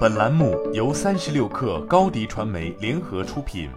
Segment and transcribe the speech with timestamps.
[0.00, 3.70] 本栏目由三十六氪高低传媒联合出品。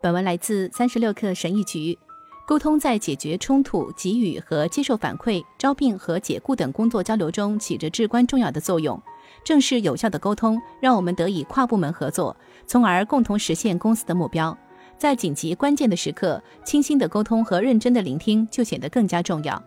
[0.00, 1.98] 本文来自三十六氪神译局。
[2.46, 9.00] 沟通在解决冲突、给予和接受反馈、招聘和解雇等工作交流中起着至关重要的作用。
[9.44, 12.34] 正是有效的沟通，让我们得以跨部门合作，
[12.66, 14.56] 从而共同实现公司的目标。
[14.98, 19.62] 在紧急关键的时刻，清晰的沟通和认真的聆听就显得更加重要。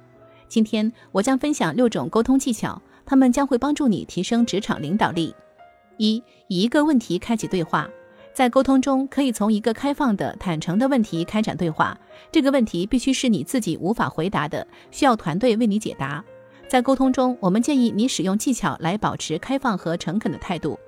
[0.50, 2.82] 今天我将分享六种沟通技巧。
[3.06, 5.34] 他们将会帮助你提升职场领导力。
[5.98, 7.89] 一，以一个问题开启对话，
[8.34, 11.97] 在沟通中可以从一个开放的、坦诚的问题开展对话。
[12.32, 16.24] 这个问题必须是你自己无法回答的，需要团队为你解答。
[16.68, 20.80] 在沟通中，我们建议你使用技巧来保持开放和诚恳的态度，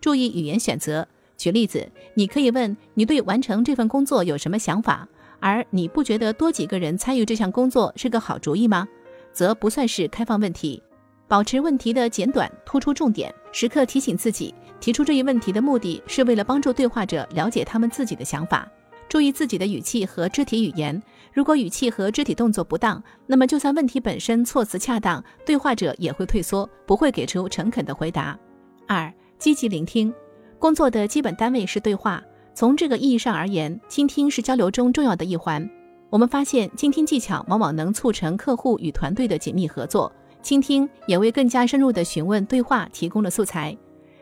[0.00, 1.06] 注意语言选择。
[1.36, 5.06] 举例子，你可以问你对完成这份工作有什么想法，
[5.40, 8.88] 而你不觉得多几个人参与这项工作是个好主意吗？
[9.32, 10.80] 则不算是开放问题。
[11.26, 18.70] 保持问题的简短，突出重点，时刻提醒自己，提出这一问题的目的是为了帮助对话者了解他们自己的想法。
[19.08, 21.00] 注意自己的语气和肢体语言，
[21.32, 28.38] 如果语气和肢体动作不当，那么就算问题本身措辞恰当，对话者也会退缩，不会给出诚恳的回答。
[28.86, 30.12] 二、积极聆听，
[30.58, 32.22] 工作的基本单位是对话，
[32.54, 35.68] 从这个意义上而言，倾听是交流中重要的一环。
[36.10, 40.12] 我们发现，倾听技巧往往能促成客户与团队的紧密合作。
[40.44, 43.74] 倾听也为更加深入的询问对话提供了素材。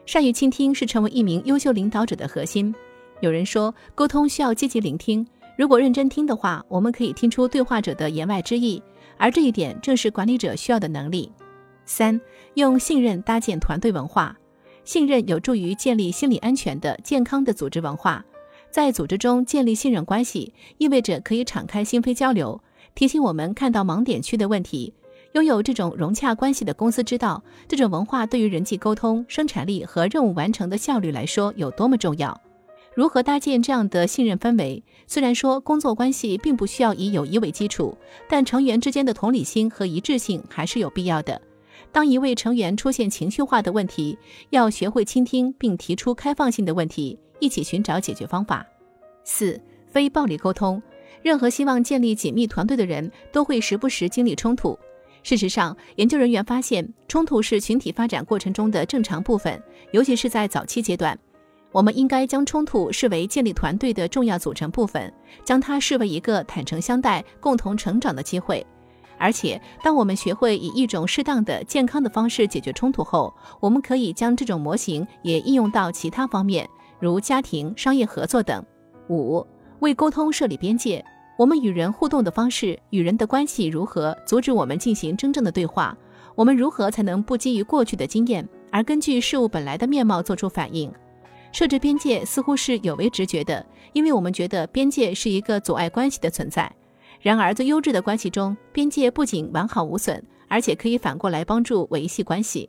[0.07, 2.73] 善于倾听是成为一名优秀领导者的核心。
[3.21, 5.27] 有人说，沟通需要积极聆听。
[5.59, 8.81] 如果认真听的话，我们可以听出对话者的言外之意，
[9.19, 11.29] 而这一点正是管理者需要的能力。
[11.87, 12.21] 三，
[12.55, 14.39] 用信任搭建团队文化。
[14.85, 18.25] 信任有助于建立心理安全的健康的组织文化。
[18.71, 22.63] 在组织中建立信任关系，意味着可以敞开心扉交流，
[22.95, 24.95] 提醒我们看到盲点区的问题。
[25.33, 32.39] 拥有这种融洽关系的公司知道，这种文化对于人际沟通、生产力和任务完成的效率来说有多么重要。
[32.95, 34.85] 如何搭建这样的信任氛围？
[35.07, 37.97] 虽然说工作关系并不需要以友谊为基础，
[38.29, 41.41] 但成员之间的同理心和一致性还是有必要的。
[41.91, 44.19] 当一位成员出现情绪化的问题，
[44.51, 48.67] 要学会倾听并提出开放性的问题，一起寻找解决方法。
[49.25, 50.83] 四、非暴力沟通。
[51.23, 54.79] 任何希望建立紧密团队的人都会时不时经历冲突。
[55.23, 59.63] 事实上，研究人员发现，冲突是群体发展过程中的正常部分，
[59.93, 61.19] 尤其是在早期阶段。
[61.71, 65.13] 我们应该将冲突视为建立团队的重要组成部分，
[65.45, 68.67] 将它视为一个坦诚相待、共同成长的机会。
[69.17, 76.69] 而且，当我们学会以一种适当的、健康的方式解决冲突后，我们可以将这种模型也应用到其他方面，
[76.99, 78.63] 如家庭、商业合作等。
[79.09, 79.47] 五、
[79.79, 81.05] 为沟通设立边界。
[81.39, 85.97] 我们与人互动的方式，与人的关系如何阻止我们进行真正的对话？
[86.35, 90.93] 我们如何才能不基于过去的经验，而根据事物本来的面貌做出反应？
[91.53, 96.71] 设置边界似乎是有违直觉的，因为我们觉得边界是一个阻碍关系的存在。
[97.21, 102.69] 然而，在优质的关系中，边界不仅完好无损，而且可以反过来帮助维系关系。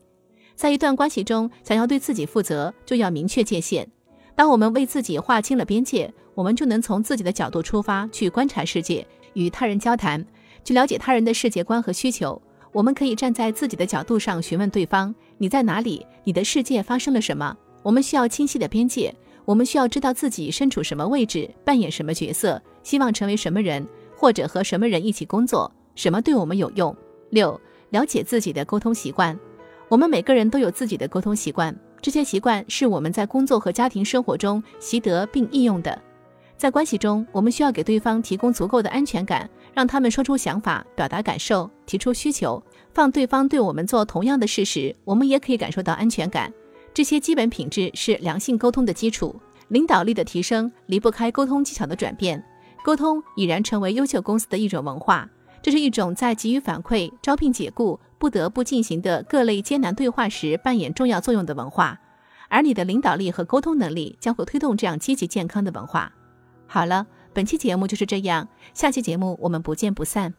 [0.55, 3.89] 在一段关系中，想要对自己负责，就要明确界限。
[4.35, 10.25] 当我们为自己划清了边界，我们就能从自己的角度出发去观察世界，与他人交谈，
[10.63, 12.41] 去了解他人的世界观和需求。
[12.71, 16.05] 我们可以站在自己的角度上询问对方：“你在哪里？
[16.23, 19.13] 你的世界发生了什么？”我们需要清晰的边界，
[19.45, 23.85] 我们需要知道自己身处什么位置，扮演什么角色，希望成为什么人，
[24.15, 26.95] 或者和什么人一起工作，什么对我们有用。
[27.29, 29.37] 六，了解自己的沟通习惯。
[29.89, 31.75] 我们每个人都有自己的沟通习惯。
[32.01, 36.01] 这些习惯是我们在工作和家庭生活中习得并应用的。
[36.63, 42.63] 在关系中，我们需要给对方提供足够的安全感，让他们说出想法、表达感受、提出需求。
[42.93, 46.49] 放对方对我们做同样的事时，我们也可以感受到安全感。
[46.93, 49.35] 这些基本品质是良性沟通的基础。
[49.67, 52.41] 领导力的提升离不开沟通技巧的转变。
[52.81, 55.29] 沟通已然成为优秀公司的一种文化。
[55.61, 57.99] 这是一种在给予反馈、招聘解雇。
[58.17, 61.99] 不得不进行的各类艰难对话时扮演重要作用的文化，
[62.47, 66.09] 而你的领导力和沟通能力将会推动这样积极健康的文化。
[66.67, 70.33] 好了，本期节目就是这样，下期节目我们不见不散。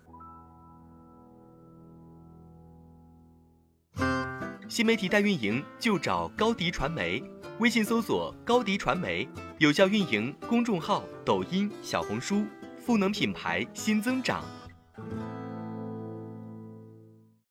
[4.68, 7.22] 新媒体代运营就找高迪传媒，
[7.60, 9.28] 微信搜索高迪传媒，
[9.58, 12.44] 有效运营公众号、抖音、小红书，
[12.84, 14.42] 赋能品牌新增长。